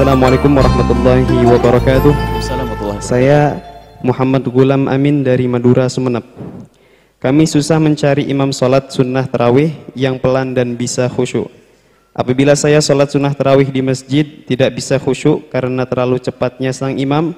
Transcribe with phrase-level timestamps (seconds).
[0.00, 2.12] Assalamualaikum warahmatullahi wabarakatuh.
[2.40, 3.60] Assalamualaikum Saya
[4.00, 6.24] Muhammad Gulam Amin dari Madura, Sumeneb.
[7.20, 11.52] Kami susah mencari imam sholat sunnah terawih yang pelan dan bisa khusyuk.
[12.16, 17.36] Apabila saya sholat sunnah terawih di masjid tidak bisa khusyuk karena terlalu cepatnya sang imam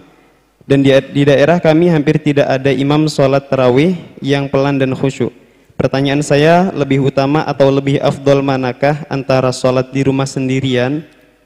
[0.62, 5.34] dan di, di daerah kami hampir tidak ada imam sholat terawih yang pelan dan khusyuk.
[5.74, 11.02] Pertanyaan saya lebih utama atau lebih afdol manakah antara sholat di rumah sendirian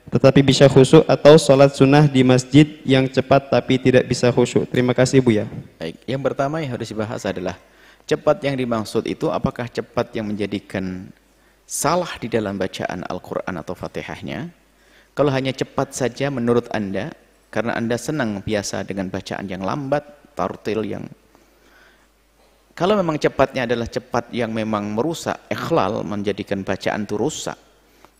[0.06, 4.70] tetapi bisa khusyuk atau sholat sunnah di masjid yang cepat tapi tidak bisa khusyuk.
[4.70, 5.50] Terima kasih Bu ya.
[5.82, 7.58] Baik, yang pertama yang harus dibahas adalah
[8.06, 11.10] cepat yang dimaksud itu apakah cepat yang menjadikan
[11.66, 14.54] salah di dalam bacaan Al-Quran atau Fatihahnya.
[15.16, 17.10] Kalau hanya cepat saja menurut Anda,
[17.50, 20.06] karena Anda senang biasa dengan bacaan yang lambat,
[20.38, 21.08] tartil yang
[22.76, 27.56] kalau memang cepatnya adalah cepat yang memang merusak, ikhlal, menjadikan bacaan itu rusak,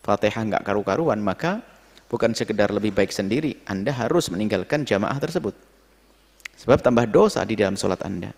[0.01, 1.61] Fatihah enggak karu-karuan, maka
[2.07, 5.55] bukan sekedar lebih baik sendiri, Anda harus meninggalkan jamaah tersebut.
[6.57, 8.33] Sebab tambah dosa di dalam sholat Anda.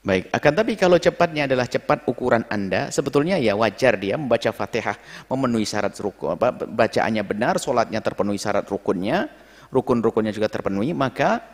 [0.00, 4.96] Baik, akan tapi kalau cepatnya adalah cepat ukuran Anda, sebetulnya ya wajar dia membaca Fatihah
[5.28, 9.28] memenuhi syarat rukun, apa, bacaannya benar, sholatnya terpenuhi syarat rukunnya,
[9.68, 11.44] rukun-rukunnya juga terpenuhi, maka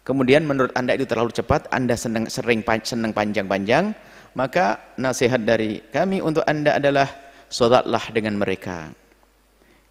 [0.00, 3.92] kemudian menurut Anda itu terlalu cepat, Anda senang, sering senang panjang-panjang,
[4.32, 7.12] maka nasihat dari kami untuk Anda adalah
[7.52, 9.03] sholatlah dengan mereka.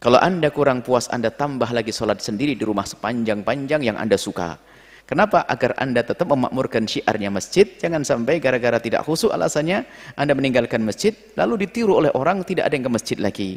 [0.03, 4.59] Kalau Anda kurang puas, Anda tambah lagi sholat sendiri di rumah sepanjang-panjang yang Anda suka.
[5.07, 5.47] Kenapa?
[5.47, 7.63] Agar Anda tetap memakmurkan syiarnya masjid.
[7.79, 9.87] Jangan sampai gara-gara tidak khusyuk alasannya
[10.19, 13.55] Anda meninggalkan masjid lalu ditiru oleh orang tidak ada yang ke masjid lagi.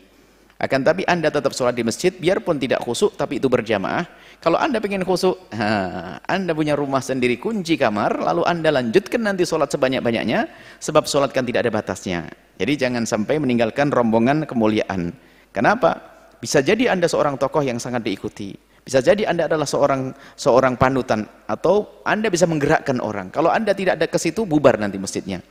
[0.62, 4.06] Akan tapi Anda tetap sholat di masjid biarpun tidak khusyuk tapi itu berjamaah.
[4.38, 5.50] Kalau Anda ingin khusyuk,
[6.30, 10.46] Anda punya rumah sendiri kunci kamar lalu Anda lanjutkan nanti sholat sebanyak-banyaknya
[10.78, 12.30] sebab sholat kan tidak ada batasnya.
[12.54, 15.10] Jadi jangan sampai meninggalkan rombongan kemuliaan.
[15.50, 16.15] Kenapa?
[16.46, 18.54] Bisa jadi Anda seorang tokoh yang sangat diikuti.
[18.86, 23.34] Bisa jadi Anda adalah seorang seorang panutan atau Anda bisa menggerakkan orang.
[23.34, 25.42] Kalau Anda tidak ada ke situ bubar nanti masjidnya.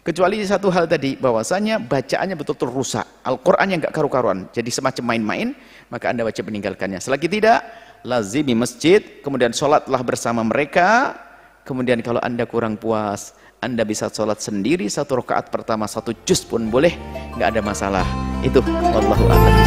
[0.00, 3.04] Kecuali satu hal tadi bahwasanya bacaannya betul-betul rusak.
[3.20, 4.48] Al-Qur'an yang enggak karu-karuan.
[4.48, 5.52] Jadi semacam main-main,
[5.92, 7.04] maka Anda baca meninggalkannya.
[7.04, 7.60] Selagi tidak,
[8.00, 11.20] lazimi masjid, kemudian sholatlah bersama mereka.
[11.68, 16.72] Kemudian kalau Anda kurang puas, Anda bisa sholat sendiri satu rakaat pertama satu juz pun
[16.72, 16.96] boleh,
[17.36, 18.08] enggak ada masalah.
[18.40, 19.59] Itu wallahu a'lam